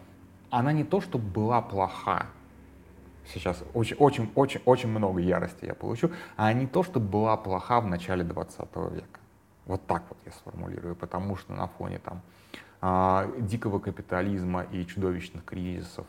она 0.54 0.72
не 0.72 0.84
то, 0.84 1.00
чтобы 1.00 1.24
была 1.26 1.60
плоха, 1.60 2.26
сейчас 3.26 3.62
очень, 3.74 3.96
очень, 3.96 4.30
очень, 4.36 4.60
очень 4.64 4.88
много 4.88 5.20
ярости 5.20 5.64
я 5.64 5.74
получу, 5.74 6.10
а 6.36 6.52
не 6.52 6.68
то, 6.68 6.84
чтобы 6.84 7.08
была 7.08 7.36
плоха 7.36 7.80
в 7.80 7.86
начале 7.88 8.22
20 8.22 8.58
века. 8.92 9.20
Вот 9.66 9.84
так 9.86 10.04
вот 10.08 10.18
я 10.24 10.30
сформулирую, 10.30 10.94
потому 10.94 11.36
что 11.36 11.54
на 11.54 11.66
фоне 11.66 11.98
там 11.98 12.22
дикого 13.38 13.78
капитализма 13.78 14.62
и 14.62 14.84
чудовищных 14.84 15.44
кризисов, 15.44 16.06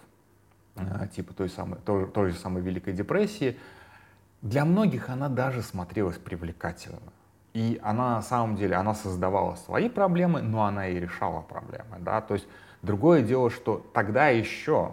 а, 0.75 1.07
типа 1.07 1.33
той, 1.33 1.49
самой, 1.49 1.79
той, 1.85 2.07
той 2.07 2.31
же 2.31 2.37
самой 2.37 2.61
Великой 2.61 2.93
депрессии, 2.93 3.57
для 4.41 4.65
многих 4.65 5.09
она 5.09 5.29
даже 5.29 5.61
смотрелась 5.61 6.17
привлекательно. 6.17 6.99
И 7.53 7.79
она 7.81 8.15
на 8.15 8.21
самом 8.21 8.57
деле, 8.57 8.75
она 8.75 8.93
создавала 8.93 9.55
свои 9.55 9.89
проблемы, 9.89 10.41
но 10.41 10.65
она 10.65 10.89
и 10.89 10.99
решала 10.99 11.41
проблемы. 11.41 11.97
Да? 11.99 12.19
То 12.19 12.33
есть 12.33 12.47
Другое 12.85 13.23
дело, 13.23 13.49
что 13.49 13.83
тогда 13.93 14.27
еще, 14.27 14.91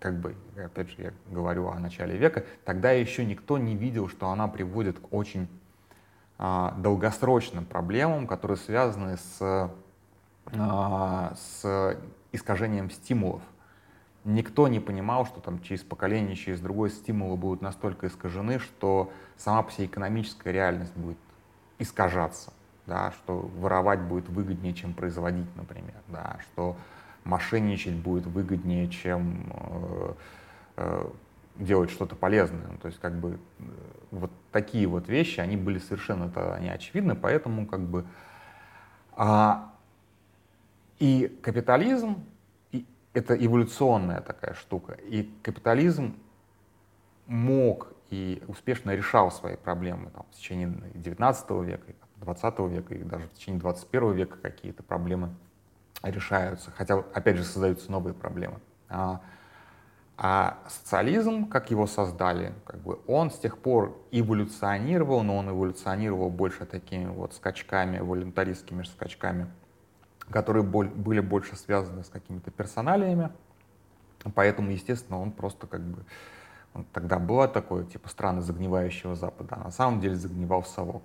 как 0.00 0.20
бы, 0.20 0.34
опять 0.62 0.90
же, 0.90 0.96
я 0.98 1.12
говорю 1.30 1.68
о 1.68 1.78
начале 1.78 2.14
века, 2.18 2.44
тогда 2.66 2.90
еще 2.90 3.24
никто 3.24 3.56
не 3.56 3.74
видел, 3.74 4.10
что 4.10 4.28
она 4.28 4.48
приводит 4.48 4.98
к 4.98 5.14
очень 5.14 5.48
а, 6.36 6.74
долгосрочным 6.76 7.64
проблемам, 7.64 8.26
которые 8.26 8.58
связаны 8.58 9.16
с, 9.16 9.38
а, 9.40 9.70
с 10.52 11.98
искажением 12.32 12.90
стимулов. 12.90 13.42
Никто 14.24 14.68
не 14.68 14.80
понимал, 14.80 15.24
что 15.26 15.40
там 15.40 15.60
через 15.62 15.82
поколение, 15.82 16.34
через 16.34 16.60
другое 16.60 16.90
стимулы 16.90 17.36
будут 17.36 17.62
настолько 17.62 18.08
искажены, 18.08 18.58
что 18.58 19.12
сама 19.36 19.62
по 19.62 19.70
себе 19.70 19.86
экономическая 19.86 20.52
реальность 20.52 20.96
будет 20.96 21.18
искажаться, 21.78 22.52
да, 22.86 23.12
что 23.12 23.50
воровать 23.58 24.00
будет 24.00 24.28
выгоднее, 24.28 24.74
чем 24.74 24.94
производить, 24.94 25.46
например, 25.56 25.94
да, 26.08 26.38
что 26.42 26.76
мошенничать 27.24 27.94
будет 27.94 28.26
выгоднее, 28.26 28.88
чем 28.88 29.52
э, 29.52 30.12
э, 30.76 31.06
делать 31.56 31.90
что-то 31.90 32.16
полезное. 32.16 32.66
Ну, 32.70 32.78
то 32.78 32.88
есть 32.88 33.00
как 33.00 33.14
бы 33.14 33.38
э, 33.58 33.62
вот 34.10 34.30
такие 34.52 34.86
вот 34.86 35.08
вещи, 35.08 35.40
они 35.40 35.56
были 35.56 35.78
совершенно 35.78 36.30
тогда 36.30 36.58
не 36.58 36.68
очевидны, 36.68 37.14
поэтому 37.14 37.66
как 37.66 37.80
бы 37.80 38.04
а, 39.12 39.72
и 40.98 41.28
капитализм 41.42 42.24
это 43.16 43.34
эволюционная 43.34 44.20
такая 44.20 44.54
штука, 44.54 44.92
и 44.92 45.30
капитализм 45.42 46.16
мог 47.26 47.88
и 48.10 48.42
успешно 48.46 48.94
решал 48.94 49.30
свои 49.30 49.56
проблемы 49.56 50.10
там, 50.10 50.26
в 50.30 50.36
течение 50.36 50.72
19 50.94 51.50
века, 51.64 51.94
20 52.16 52.58
века 52.70 52.94
и 52.94 53.02
даже 53.02 53.26
в 53.28 53.32
течение 53.32 53.60
21 53.60 54.12
века 54.12 54.36
какие-то 54.36 54.82
проблемы 54.82 55.34
решаются, 56.02 56.70
хотя, 56.70 56.96
опять 57.14 57.36
же, 57.36 57.44
создаются 57.44 57.90
новые 57.90 58.12
проблемы. 58.12 58.60
А, 58.88 59.22
а 60.18 60.58
социализм, 60.68 61.46
как 61.46 61.70
его 61.70 61.86
создали, 61.86 62.52
как 62.64 62.80
бы 62.80 63.00
он 63.06 63.30
с 63.30 63.38
тех 63.38 63.58
пор 63.58 63.98
эволюционировал, 64.12 65.22
но 65.22 65.36
он 65.36 65.48
эволюционировал 65.48 66.30
больше 66.30 66.66
такими 66.66 67.08
вот 67.08 67.34
скачками, 67.34 67.98
волюнтаристскими 67.98 68.82
скачками, 68.82 69.46
которые 70.30 70.62
были 70.62 71.20
больше 71.20 71.56
связаны 71.56 72.04
с 72.04 72.08
какими-то 72.08 72.50
персоналиями. 72.50 73.30
Поэтому, 74.34 74.70
естественно, 74.70 75.20
он 75.20 75.30
просто 75.30 75.66
как 75.66 75.82
бы... 75.82 76.04
Он 76.74 76.84
тогда 76.92 77.18
было 77.18 77.48
такое, 77.48 77.84
типа, 77.84 78.08
страны 78.08 78.42
загнивающего 78.42 79.14
Запада, 79.14 79.56
а 79.58 79.64
на 79.64 79.70
самом 79.70 80.00
деле 80.00 80.14
загнивал 80.14 80.62
совок. 80.64 81.02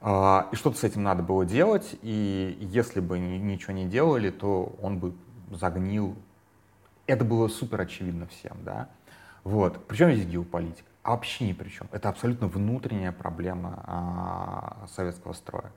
А, 0.00 0.48
и 0.52 0.56
что-то 0.56 0.78
с 0.78 0.84
этим 0.84 1.02
надо 1.02 1.22
было 1.22 1.44
делать, 1.44 1.98
и 2.02 2.56
если 2.60 3.00
бы 3.00 3.18
ничего 3.18 3.72
не 3.72 3.86
делали, 3.86 4.30
то 4.30 4.76
он 4.80 4.98
бы 4.98 5.14
загнил. 5.50 6.14
Это 7.06 7.24
было 7.24 7.48
супер 7.48 7.80
очевидно 7.80 8.26
всем, 8.26 8.56
да. 8.62 8.88
Вот. 9.42 9.86
Причем 9.86 10.12
здесь 10.12 10.26
геополитика? 10.26 10.86
А 11.02 11.12
вообще 11.12 11.46
ни 11.46 11.52
при 11.54 11.70
чем. 11.70 11.88
Это 11.90 12.10
абсолютно 12.10 12.48
внутренняя 12.48 13.12
проблема 13.12 13.82
а, 13.86 14.86
советского 14.94 15.32
строя. 15.32 15.72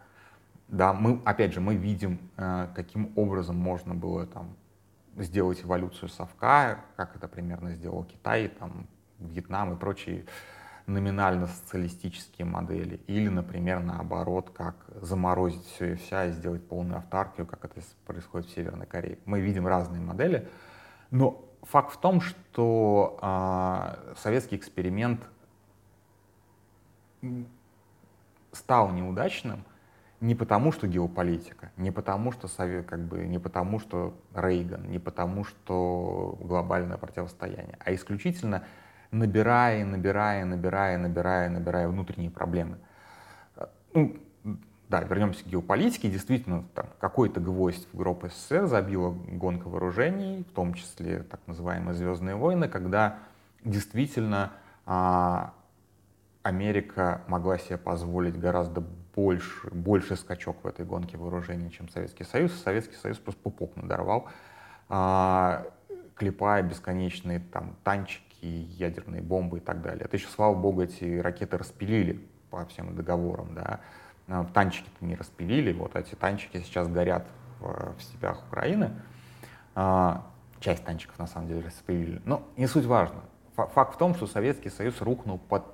Да, 0.71 0.93
мы, 0.93 1.21
опять 1.25 1.53
же, 1.53 1.59
мы 1.59 1.75
видим, 1.75 2.17
а, 2.37 2.67
каким 2.73 3.11
образом 3.17 3.57
можно 3.57 3.93
было 3.93 4.25
там 4.25 4.55
сделать 5.17 5.61
эволюцию 5.65 6.07
совка, 6.07 6.85
как 6.95 7.13
это 7.17 7.27
примерно 7.27 7.73
сделал 7.73 8.05
Китай, 8.05 8.47
там, 8.47 8.87
Вьетнам 9.19 9.73
и 9.73 9.75
прочие 9.77 10.25
номинально-социалистические 10.87 12.45
модели, 12.45 13.01
или, 13.07 13.27
например, 13.27 13.81
наоборот, 13.81 14.49
как 14.51 14.75
заморозить 15.01 15.65
все 15.65 15.93
и 15.93 15.95
вся 15.95 16.27
и 16.27 16.31
сделать 16.31 16.65
полную 16.65 16.99
автаркию, 16.99 17.45
как 17.45 17.65
это 17.65 17.81
происходит 18.05 18.47
в 18.47 18.53
Северной 18.53 18.87
Корее. 18.87 19.19
Мы 19.25 19.41
видим 19.41 19.67
разные 19.67 20.01
модели, 20.01 20.47
но 21.11 21.43
факт 21.63 21.93
в 21.93 21.97
том, 21.97 22.21
что 22.21 23.19
э, 23.21 24.13
советский 24.17 24.55
эксперимент 24.55 25.19
стал 28.53 28.91
неудачным 28.91 29.65
не 30.21 30.35
потому, 30.35 30.71
что 30.71 30.87
геополитика, 30.87 31.71
не 31.77 31.91
потому, 31.91 32.31
что 32.31 32.47
совет, 32.47 32.85
как 32.85 32.99
бы, 32.99 33.25
не 33.25 33.39
потому, 33.39 33.79
что 33.79 34.13
Рейган, 34.35 34.89
не 34.89 34.99
потому, 34.99 35.43
что 35.43 36.37
глобальное 36.39 36.97
противостояние, 36.97 37.77
а 37.83 37.93
исключительно 37.93 38.63
набирая, 39.09 39.83
набирая, 39.83 40.45
набирая, 40.45 40.99
набирая, 40.99 41.49
набирая 41.49 41.87
внутренние 41.87 42.29
проблемы. 42.29 42.77
Э, 43.57 43.65
ну, 43.93 44.15
да, 44.89 45.01
вернемся 45.01 45.43
к 45.43 45.47
геополитике. 45.47 46.09
Действительно, 46.09 46.65
там, 46.75 46.85
какой-то 46.99 47.39
гвоздь 47.39 47.87
в 47.91 47.97
гроб 47.97 48.25
СССР 48.25 48.67
забила 48.67 49.09
гонка 49.09 49.69
вооружений, 49.69 50.45
в 50.49 50.53
том 50.53 50.75
числе 50.75 51.23
так 51.23 51.39
называемые 51.47 51.95
«Звездные 51.95 52.35
войны», 52.35 52.67
когда 52.67 53.17
действительно 53.63 54.51
а, 54.85 55.53
Америка 56.43 57.21
могла 57.27 57.57
себе 57.57 57.77
позволить 57.77 58.37
гораздо 58.39 58.83
больше, 59.15 59.69
больше 59.71 60.15
скачок 60.15 60.63
в 60.63 60.67
этой 60.67 60.85
гонке 60.85 61.17
вооружений, 61.17 61.71
чем 61.71 61.89
Советский 61.89 62.23
Союз. 62.23 62.53
Советский 62.63 62.95
Союз 62.95 63.17
просто 63.17 63.41
пупок 63.41 63.75
надорвал, 63.75 64.29
а, 64.89 65.67
клепая 66.15 66.63
бесконечные 66.63 67.39
там 67.39 67.75
танчики, 67.83 68.45
ядерные 68.45 69.21
бомбы 69.21 69.57
и 69.57 69.61
так 69.61 69.81
далее. 69.81 70.05
Это 70.05 70.17
еще, 70.17 70.27
слава 70.27 70.55
богу, 70.55 70.81
эти 70.81 71.19
ракеты 71.19 71.57
распилили 71.57 72.25
по 72.49 72.65
всем 72.65 72.95
договорам, 72.95 73.55
да, 73.55 73.79
э, 74.27 74.45
танчики-то 74.53 75.05
не 75.05 75.15
распилили, 75.15 75.71
вот 75.73 75.95
эти 75.95 76.15
танчики 76.15 76.61
сейчас 76.61 76.87
горят 76.87 77.25
в, 77.59 77.95
в 77.97 78.01
степях 78.01 78.43
Украины. 78.47 78.91
А, 79.73 80.27
часть 80.59 80.83
танчиков 80.83 81.17
на 81.17 81.27
самом 81.27 81.47
деле 81.47 81.61
распилили. 81.65 82.21
Но 82.25 82.43
не 82.57 82.67
суть 82.67 82.85
важно. 82.85 83.21
Факт 83.55 83.95
в 83.95 83.97
том, 83.97 84.15
что 84.15 84.27
Советский 84.27 84.69
Союз 84.69 85.01
рухнул 85.01 85.37
под, 85.37 85.65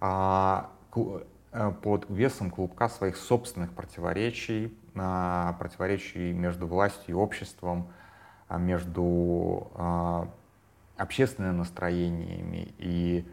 а, 0.00 0.70
под 1.82 2.06
весом 2.08 2.50
клубка 2.50 2.88
своих 2.88 3.16
собственных 3.16 3.72
противоречий, 3.72 4.76
а, 4.94 5.54
противоречий 5.58 6.32
между 6.32 6.66
властью 6.66 7.04
и 7.08 7.12
обществом, 7.12 7.90
между 8.50 9.70
общественными 10.96 11.56
настроениями 11.58 12.74
и 12.78 13.26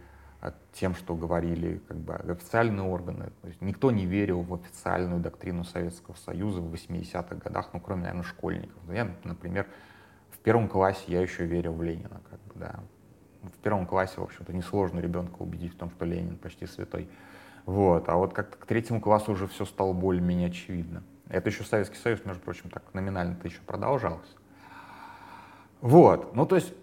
тем, 0.73 0.93
что 0.95 1.15
говорили 1.15 1.81
как 1.87 1.97
бы, 1.97 2.13
официальные 2.15 2.85
органы. 2.85 3.31
То 3.41 3.47
есть 3.47 3.61
никто 3.61 3.91
не 3.91 4.05
верил 4.05 4.41
в 4.41 4.53
официальную 4.53 5.21
доктрину 5.21 5.63
Советского 5.63 6.15
Союза 6.15 6.61
в 6.61 6.73
80-х 6.73 7.35
годах, 7.35 7.69
ну, 7.73 7.79
кроме, 7.79 8.01
наверное, 8.03 8.23
школьников. 8.23 8.77
Я, 8.91 9.09
например, 9.23 9.67
в 10.31 10.37
первом 10.39 10.67
классе 10.67 11.03
я 11.07 11.21
еще 11.21 11.45
верил 11.45 11.73
в 11.73 11.81
Ленина. 11.81 12.21
Как 12.29 12.39
бы, 12.41 12.59
да. 12.59 12.79
В 13.41 13.57
первом 13.61 13.85
классе, 13.85 14.13
в 14.17 14.23
общем-то, 14.23 14.53
несложно 14.53 14.99
ребенка 14.99 15.41
убедить 15.41 15.73
в 15.73 15.77
том, 15.77 15.89
что 15.91 16.05
Ленин 16.05 16.37
почти 16.37 16.65
святой. 16.65 17.07
Вот. 17.65 18.09
А 18.09 18.15
вот 18.15 18.33
как-то 18.33 18.57
к 18.57 18.65
третьему 18.65 19.01
классу 19.01 19.31
уже 19.31 19.47
все 19.47 19.65
стало 19.65 19.93
более-менее 19.93 20.49
очевидно. 20.49 21.03
Это 21.29 21.49
еще 21.49 21.63
Советский 21.63 21.97
Союз, 21.97 22.23
между 22.25 22.41
прочим, 22.41 22.69
так 22.69 22.93
номинально-то 22.93 23.47
еще 23.47 23.59
продолжался. 23.65 24.31
Вот. 25.81 26.35
Ну, 26.35 26.45
то 26.45 26.55
есть, 26.55 26.73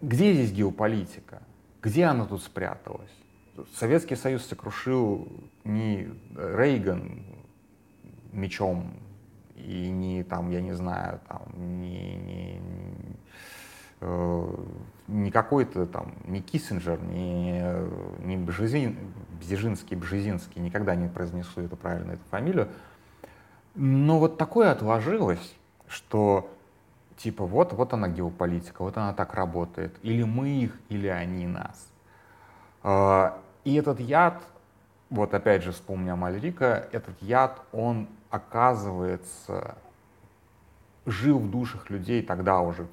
где 0.00 0.32
здесь 0.34 0.52
геополитика? 0.52 1.42
Где 1.82 2.04
она 2.04 2.26
тут 2.26 2.42
спряталась? 2.42 3.10
Советский 3.74 4.16
Союз 4.16 4.44
сокрушил 4.46 5.28
не 5.64 6.08
Рейган 6.36 7.24
мечом 8.32 8.92
и 9.56 9.90
не 9.90 10.22
там, 10.22 10.50
я 10.50 10.60
не 10.60 10.72
знаю, 10.72 11.20
там, 11.26 11.42
не, 11.80 12.16
не, 12.16 12.62
э, 14.00 14.54
не 15.08 15.30
какой-то 15.30 15.86
там, 15.86 16.12
не 16.24 16.40
Киссинджер, 16.40 17.00
не, 17.02 17.62
не 18.24 18.36
Бжезин, 18.36 18.96
Бзежинский, 19.40 19.96
Бжезинский, 19.96 20.60
никогда 20.60 20.94
не 20.94 21.08
произнесу 21.08 21.62
эту 21.62 21.76
правильно 21.76 22.12
эту 22.12 22.24
фамилию. 22.30 22.68
Но 23.74 24.18
вот 24.18 24.36
такое 24.36 24.70
отложилось, 24.70 25.54
что 25.88 26.50
типа 27.16 27.46
вот, 27.46 27.72
вот 27.72 27.92
она 27.92 28.08
геополитика, 28.08 28.82
вот 28.82 28.96
она 28.96 29.12
так 29.14 29.34
работает. 29.34 29.96
Или 30.02 30.22
мы 30.22 30.48
их, 30.48 30.78
или 30.88 31.08
они 31.08 31.46
нас. 31.46 31.88
А, 32.82 33.40
и 33.64 33.74
этот 33.74 34.00
яд, 34.00 34.42
вот 35.10 35.32
опять 35.32 35.62
же 35.62 35.72
вспомню 35.72 36.16
Мальрика, 36.16 36.86
этот 36.92 37.20
яд, 37.22 37.60
он 37.72 38.08
оказывается 38.30 39.76
жил 41.06 41.38
в 41.38 41.50
душах 41.50 41.88
людей 41.88 42.22
тогда 42.22 42.60
уже 42.60 42.86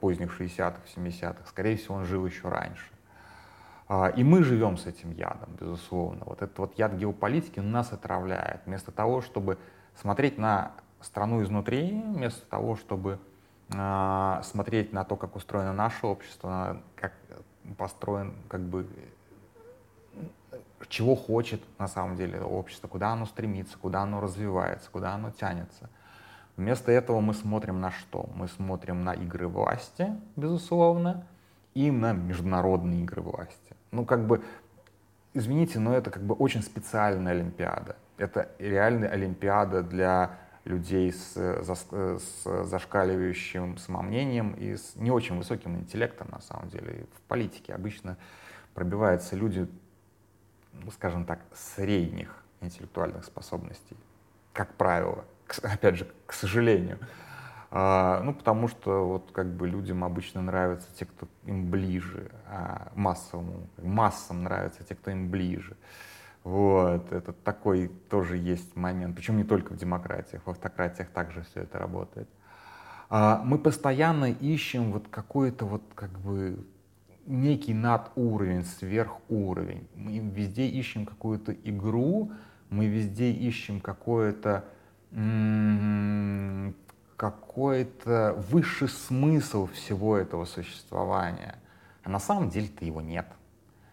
поздних 0.00 0.38
60-х, 0.40 0.80
70-х. 0.96 1.46
Скорее 1.46 1.76
всего, 1.76 1.96
он 1.96 2.04
жил 2.04 2.26
еще 2.26 2.48
раньше. 2.48 2.84
А, 3.86 4.08
и 4.08 4.24
мы 4.24 4.42
живем 4.42 4.76
с 4.76 4.86
этим 4.86 5.12
ядом, 5.12 5.56
безусловно. 5.60 6.22
Вот 6.24 6.42
этот 6.42 6.58
вот 6.58 6.78
яд 6.78 6.94
геополитики 6.94 7.60
нас 7.60 7.92
отравляет. 7.92 8.60
Вместо 8.66 8.92
того, 8.92 9.20
чтобы 9.20 9.58
смотреть 9.94 10.38
на 10.38 10.72
страну 11.00 11.42
изнутри, 11.42 12.02
вместо 12.06 12.46
того, 12.46 12.76
чтобы 12.76 13.18
а, 13.74 14.42
смотреть 14.42 14.92
на 14.92 15.04
то, 15.04 15.16
как 15.16 15.36
устроено 15.36 15.72
наше 15.72 16.06
общество, 16.06 16.80
как 16.96 17.12
построен, 17.76 18.34
как 18.48 18.60
бы, 18.60 18.86
чего 20.88 21.14
хочет 21.14 21.60
на 21.78 21.88
самом 21.88 22.16
деле 22.16 22.40
общество, 22.40 22.88
куда 22.88 23.12
оно 23.12 23.26
стремится, 23.26 23.78
куда 23.78 24.02
оно 24.02 24.20
развивается, 24.20 24.90
куда 24.90 25.14
оно 25.14 25.30
тянется. 25.30 25.88
Вместо 26.56 26.92
этого 26.92 27.20
мы 27.20 27.34
смотрим 27.34 27.80
на 27.80 27.90
что? 27.90 28.28
Мы 28.34 28.48
смотрим 28.48 29.02
на 29.02 29.12
игры 29.12 29.48
власти, 29.48 30.12
безусловно, 30.36 31.26
и 31.74 31.90
на 31.90 32.12
международные 32.12 33.02
игры 33.02 33.22
власти. 33.22 33.74
Ну, 33.90 34.04
как 34.04 34.26
бы, 34.26 34.42
извините, 35.32 35.80
но 35.80 35.94
это 35.94 36.10
как 36.10 36.22
бы 36.22 36.34
очень 36.34 36.62
специальная 36.62 37.32
Олимпиада. 37.32 37.96
Это 38.18 38.48
реальная 38.58 39.08
Олимпиада 39.08 39.82
для 39.82 40.38
людей 40.64 41.12
с, 41.12 41.34
с 41.36 42.64
зашкаливающим 42.64 43.76
самомнением 43.76 44.54
и 44.54 44.76
с 44.76 44.94
не 44.94 45.10
очень 45.10 45.36
высоким 45.36 45.76
интеллектом, 45.76 46.28
на 46.30 46.40
самом 46.40 46.68
деле. 46.68 47.06
В 47.16 47.20
политике 47.28 47.74
обычно 47.74 48.16
пробиваются 48.74 49.34
люди, 49.34 49.68
ну, 50.72 50.90
скажем 50.92 51.24
так, 51.24 51.40
средних 51.52 52.42
интеллектуальных 52.60 53.24
способностей, 53.24 53.96
как 54.52 54.72
правило, 54.74 55.24
опять 55.62 55.96
же, 55.96 56.06
к 56.26 56.32
сожалению. 56.32 56.98
А, 57.70 58.20
ну, 58.22 58.32
потому 58.32 58.68
что 58.68 59.06
вот 59.06 59.30
как 59.32 59.52
бы 59.52 59.66
людям 59.66 60.04
обычно 60.04 60.40
нравятся 60.40 60.88
те, 60.94 61.06
кто 61.06 61.26
им 61.44 61.70
ближе, 61.70 62.30
а 62.46 62.92
массовому, 62.94 63.68
массам 63.78 64.44
нравятся 64.44 64.84
те, 64.84 64.94
кто 64.94 65.10
им 65.10 65.28
ближе. 65.28 65.76
Вот, 66.44 67.10
это 67.10 67.32
такой 67.32 67.88
тоже 68.08 68.36
есть 68.36 68.76
момент. 68.76 69.16
Причем 69.16 69.38
не 69.38 69.44
только 69.44 69.72
в 69.72 69.76
демократиях, 69.76 70.42
в 70.46 70.50
автократиях 70.50 71.08
также 71.08 71.42
все 71.42 71.62
это 71.62 71.78
работает. 71.78 72.28
А, 73.10 73.42
мы 73.44 73.58
постоянно 73.58 74.30
ищем 74.30 74.92
вот 74.92 75.08
какой-то 75.08 75.64
вот 75.64 75.82
как 75.94 76.10
бы 76.20 76.64
некий 77.26 77.74
надуровень, 77.74 78.64
сверхуровень. 78.64 79.88
Мы 79.94 80.18
везде 80.18 80.68
ищем 80.68 81.06
какую-то 81.06 81.52
игру, 81.52 82.32
мы 82.70 82.86
везде 82.86 83.30
ищем 83.32 83.80
какое-то 83.80 84.64
какой-то 87.16 88.34
высший 88.50 88.88
смысл 88.88 89.66
всего 89.68 90.16
этого 90.16 90.44
существования. 90.44 91.56
А 92.02 92.10
на 92.10 92.18
самом 92.18 92.50
деле-то 92.50 92.84
его 92.84 93.00
нет. 93.00 93.26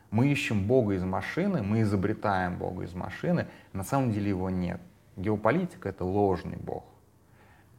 Мы 0.09 0.27
ищем 0.27 0.67
Бога 0.67 0.95
из 0.95 1.03
машины, 1.03 1.61
мы 1.61 1.81
изобретаем 1.83 2.57
Бога 2.57 2.83
из 2.83 2.93
машины, 2.93 3.47
на 3.71 3.83
самом 3.83 4.11
деле 4.11 4.29
его 4.29 4.49
нет. 4.49 4.81
Геополитика— 5.15 5.89
это 5.89 6.03
ложный 6.03 6.57
Бог. 6.57 6.83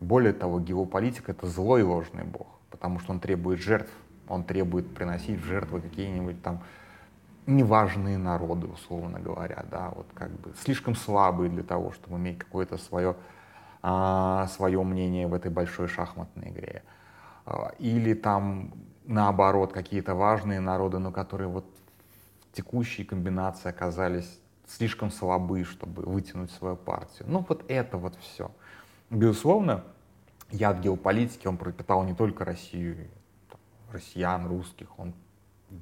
Более 0.00 0.33
того, 0.33 0.59
геополитика— 0.59 1.33
это 1.33 1.46
злой 1.46 1.83
ложный 1.83 2.24
Бог, 2.24 2.46
потому 2.70 3.00
что 3.00 3.12
он 3.12 3.20
требует 3.20 3.61
жертв, 3.61 3.92
он 4.28 4.44
требует 4.44 4.94
приносить 4.94 5.40
в 5.40 5.44
жертвы 5.44 5.81
какие-нибудь 5.81 6.42
там 6.42 6.62
неважные 7.46 8.18
народы, 8.18 8.66
условно 8.66 9.18
говоря, 9.18 9.64
да, 9.70 9.92
вот 9.94 10.07
как 10.14 10.31
бы 10.31 10.52
слишком 10.62 10.94
слабые 10.94 11.50
для 11.50 11.62
того, 11.62 11.92
чтобы 11.92 12.16
иметь 12.16 12.38
какое-то 12.38 12.78
свое, 12.78 13.16
а, 13.83 14.46
свое 14.48 14.83
мнение 14.83 15.26
в 15.26 15.35
этой 15.35 15.50
большой 15.50 15.88
шахматной 15.88 16.50
игре. 16.50 16.83
А, 17.44 17.72
или 17.78 18.14
там 18.14 18.72
наоборот 19.05 19.72
какие-то 19.72 20.14
важные 20.14 20.61
народы, 20.61 20.98
но 20.98 21.11
которые 21.11 21.48
вот 21.48 21.66
текущие 22.52 23.07
комбинации 23.07 23.68
оказались 23.68 24.40
слишком 24.66 25.11
слабы, 25.11 25.64
чтобы 25.64 26.02
вытянуть 26.02 26.50
свою 26.50 26.76
партию. 26.76 27.28
Ну 27.28 27.44
вот 27.48 27.64
это 27.68 27.96
вот 27.98 28.16
все. 28.20 28.50
Безусловно, 29.11 29.85
яд 30.50 30.81
геополитики, 30.81 31.46
он 31.46 31.57
пропитал 31.57 32.05
не 32.05 32.14
только 32.14 32.44
Россию, 32.44 33.09
там, 33.50 33.61
россиян, 33.90 34.46
русских, 34.46 34.98
он, 34.98 35.12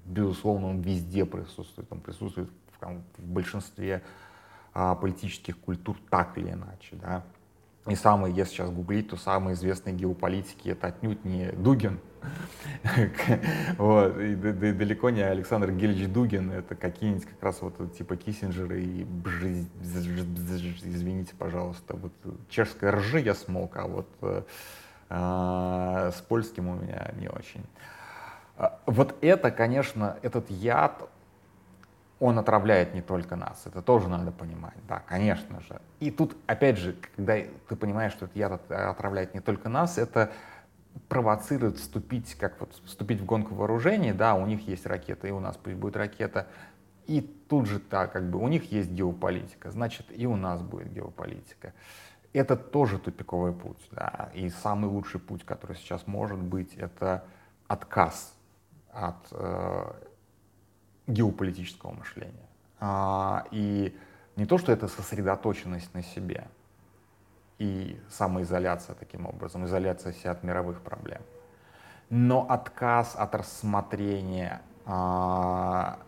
безусловно, 0.05 0.68
он 0.68 0.81
везде 0.81 1.24
присутствует, 1.24 1.90
он 1.90 2.00
присутствует 2.00 2.50
в, 2.81 2.87
в 3.18 3.24
большинстве 3.24 4.03
а, 4.72 4.94
политических 4.94 5.59
культур 5.59 5.96
так 6.11 6.37
или 6.38 6.50
иначе, 6.50 6.96
да. 6.96 7.24
И 7.88 7.94
самый, 7.94 8.33
если 8.33 8.53
сейчас 8.53 8.70
гуглить, 8.70 9.09
то 9.09 9.16
самые 9.16 9.55
известные 9.55 9.94
геополитики 9.94 10.68
это 10.68 10.88
отнюдь 10.88 11.24
не 11.24 11.50
Дугин, 11.53 11.98
вот, 13.79 14.18
и 14.18 14.35
далеко 14.35 15.09
не 15.11 15.22
Александр 15.22 15.72
Гельевич 15.72 16.09
Дугин, 16.09 16.50
это 16.50 16.74
какие-нибудь 16.74 17.24
как 17.24 17.42
раз 17.42 17.62
вот 17.62 17.96
типа 17.96 18.16
Киссинджеры 18.16 18.83
и 18.83 19.07
извините, 20.85 21.35
пожалуйста, 21.38 21.96
вот 21.96 22.12
чешская 22.50 22.92
ржи 22.92 23.20
я 23.20 23.35
смог, 23.35 23.76
а 23.76 23.87
вот 23.87 24.09
э, 24.20 24.42
с 25.09 26.20
польским 26.29 26.68
у 26.68 26.74
меня 26.74 27.12
не 27.18 27.29
очень. 27.29 27.64
А, 28.61 28.79
вот 28.85 29.16
это, 29.23 29.51
конечно, 29.51 30.18
этот 30.20 30.51
яд, 30.51 31.09
он 32.18 32.38
отравляет 32.38 32.92
не 32.92 33.01
только 33.01 33.35
нас, 33.35 33.62
это 33.64 33.81
тоже 33.81 34.11
надо 34.11 34.33
понимать, 34.33 34.77
да, 34.87 34.99
конечно 34.99 35.62
же. 35.62 35.81
И 35.99 36.11
тут, 36.11 36.37
опять 36.46 36.77
же, 36.77 36.94
когда 37.16 37.38
ты 37.68 37.75
понимаешь, 37.75 38.12
что 38.12 38.27
этот 38.27 38.37
яд 38.37 38.70
отравляет 38.70 39.33
не 39.33 39.40
только 39.40 39.70
нас, 39.70 39.96
это 39.96 40.31
провоцирует 41.09 41.79
вступить, 41.79 42.35
как 42.35 42.61
вот 42.61 42.75
вступить 42.85 43.23
в 43.23 43.25
гонку 43.25 43.55
вооружений, 43.55 44.12
да, 44.12 44.35
у 44.35 44.44
них 44.44 44.68
есть 44.68 44.85
ракета, 44.85 45.27
и 45.27 45.31
у 45.31 45.40
нас 45.40 45.57
пусть 45.57 45.77
будет 45.77 45.96
ракета, 45.96 46.46
и 47.07 47.23
тут 47.23 47.64
же 47.64 47.81
так, 47.81 48.12
как 48.12 48.29
бы, 48.29 48.38
у 48.38 48.49
них 48.49 48.70
есть 48.70 48.90
геополитика, 48.90 49.70
значит, 49.70 50.05
и 50.11 50.27
у 50.27 50.37
нас 50.37 50.61
будет 50.61 50.92
геополитика. 50.92 51.73
Это 52.35 52.57
тоже 52.57 52.99
тупиковый 52.99 53.55
путь, 53.55 53.88
да, 53.90 54.29
и 54.35 54.51
самый 54.51 54.90
лучший 54.90 55.18
путь, 55.18 55.46
который 55.46 55.77
сейчас 55.77 56.07
может 56.07 56.38
быть, 56.38 56.75
это 56.75 57.25
отказ 57.66 58.35
от 58.92 59.26
э, 59.33 59.92
геополитического 61.07 61.92
мышления. 61.92 62.48
А, 62.81 63.46
и 63.50 63.96
Не 64.37 64.46
то, 64.46 64.59
что 64.59 64.72
это 64.72 64.88
сосредоточенность 64.88 65.92
на 65.92 66.03
себе 66.03 66.46
и 67.59 68.00
самоизоляция 68.09 68.94
таким 68.94 69.26
образом, 69.26 69.66
изоляция 69.66 70.12
себя 70.12 70.31
от 70.31 70.42
мировых 70.42 70.81
проблем, 70.81 71.20
но 72.09 72.46
отказ 72.48 73.14
от 73.16 73.35
рассмотрения 73.35 74.62
а, 74.87 75.98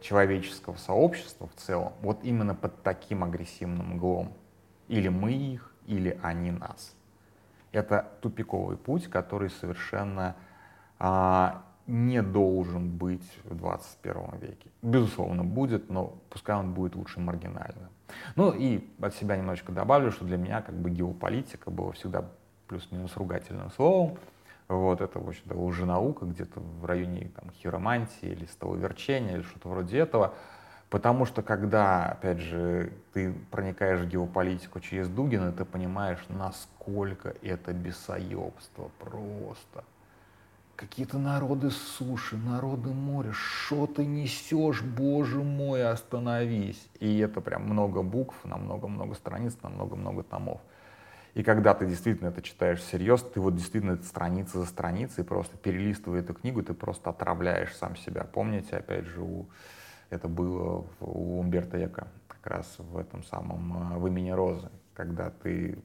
человеческого 0.00 0.76
сообщества 0.76 1.48
в 1.48 1.54
целом 1.54 1.92
вот 2.02 2.24
именно 2.24 2.54
под 2.54 2.82
таким 2.82 3.24
агрессивным 3.24 3.94
углом. 3.94 4.34
Или 4.88 5.08
мы 5.08 5.32
их, 5.32 5.72
или 5.86 6.18
они 6.22 6.50
нас. 6.50 6.94
Это 7.72 8.12
тупиковый 8.20 8.76
путь, 8.76 9.08
который 9.08 9.50
совершенно 9.50 10.36
не 11.86 12.22
должен 12.22 12.88
быть 12.88 13.28
в 13.44 13.54
21 13.54 14.38
веке. 14.40 14.70
Безусловно, 14.82 15.44
будет, 15.44 15.90
но 15.90 16.14
пускай 16.30 16.56
он 16.56 16.72
будет 16.72 16.94
лучше 16.96 17.20
маргинальным. 17.20 17.90
Ну 18.36 18.52
и 18.52 18.88
от 19.00 19.14
себя 19.14 19.36
немножечко 19.36 19.72
добавлю, 19.72 20.10
что 20.10 20.24
для 20.24 20.36
меня 20.36 20.62
как 20.62 20.74
бы 20.74 20.90
геополитика 20.90 21.70
была 21.70 21.92
всегда 21.92 22.24
плюс-минус 22.68 23.16
ругательным 23.16 23.70
словом. 23.70 24.16
Вот, 24.68 25.02
это, 25.02 25.18
в 25.18 25.28
общем-то, 25.28 25.54
лженаука 25.54 26.24
где-то 26.24 26.60
в 26.60 26.86
районе 26.86 27.30
там, 27.36 27.50
хиромантии 27.50 28.28
или 28.28 28.46
столоверчения 28.46 29.34
или 29.34 29.42
что-то 29.42 29.68
вроде 29.68 29.98
этого. 29.98 30.32
Потому 30.88 31.26
что 31.26 31.42
когда, 31.42 32.06
опять 32.06 32.38
же, 32.38 32.92
ты 33.12 33.34
проникаешь 33.50 34.00
в 34.00 34.08
геополитику 34.08 34.80
через 34.80 35.08
Дугина, 35.08 35.52
ты 35.52 35.64
понимаешь, 35.64 36.24
насколько 36.28 37.34
это 37.42 37.72
бесоебство 37.72 38.90
просто 39.00 39.84
какие-то 40.76 41.18
народы 41.18 41.70
суши, 41.70 42.36
народы 42.36 42.90
моря, 42.90 43.32
что 43.32 43.86
ты 43.86 44.04
несешь, 44.04 44.82
боже 44.82 45.42
мой, 45.42 45.88
остановись. 45.88 46.88
И 47.00 47.18
это 47.18 47.40
прям 47.40 47.64
много 47.64 48.02
букв, 48.02 48.36
на 48.44 48.56
много-много 48.56 49.14
страниц, 49.14 49.56
на 49.62 49.70
много-много 49.70 50.22
томов. 50.22 50.60
И 51.34 51.42
когда 51.42 51.74
ты 51.74 51.86
действительно 51.86 52.28
это 52.28 52.42
читаешь 52.42 52.78
всерьез, 52.78 53.22
ты 53.22 53.40
вот 53.40 53.56
действительно 53.56 53.96
страница 54.02 54.58
за 54.58 54.66
страницей, 54.66 55.24
просто 55.24 55.56
перелистывая 55.56 56.20
эту 56.20 56.32
книгу, 56.34 56.62
ты 56.62 56.74
просто 56.74 57.10
отравляешь 57.10 57.74
сам 57.74 57.96
себя. 57.96 58.24
Помните, 58.24 58.76
опять 58.76 59.06
же, 59.06 59.20
у, 59.20 59.48
это 60.10 60.28
было 60.28 60.86
у 61.00 61.40
Умберта 61.40 61.84
Эко, 61.84 62.06
как 62.28 62.46
раз 62.46 62.76
в 62.78 62.96
этом 62.96 63.24
самом 63.24 63.98
«В 63.98 64.06
имени 64.06 64.30
Розы», 64.30 64.70
когда 64.94 65.30
ты 65.30 65.76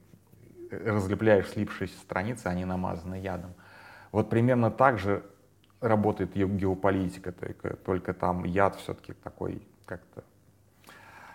разлепляешь 0.70 1.48
слипшиеся 1.48 1.98
страницы, 1.98 2.46
они 2.46 2.64
намазаны 2.64 3.16
ядом. 3.16 3.54
Вот 4.12 4.30
примерно 4.30 4.70
так 4.70 4.98
же 4.98 5.24
работает 5.80 6.34
геополитика, 6.34 7.32
только, 7.32 7.76
только 7.76 8.14
там 8.14 8.44
яд 8.44 8.76
все-таки 8.76 9.12
такой 9.12 9.62
как-то 9.86 10.22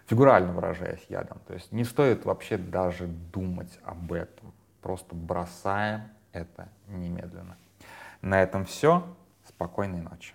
фигурально 0.07 0.53
выражаясь 0.53 1.05
ядом. 1.09 1.39
То 1.47 1.53
есть 1.53 1.71
не 1.71 1.83
стоит 1.83 2.25
вообще 2.25 2.57
даже 2.57 3.07
думать 3.07 3.79
об 3.83 4.13
этом. 4.13 4.53
Просто 4.81 5.15
бросаем 5.15 6.03
это 6.31 6.69
немедленно. 6.87 7.57
На 8.21 8.41
этом 8.41 8.65
все. 8.65 9.03
Спокойной 9.47 10.01
ночи. 10.01 10.33